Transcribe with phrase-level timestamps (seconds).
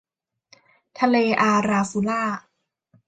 [0.99, 2.23] ทะเลอาราฟูรา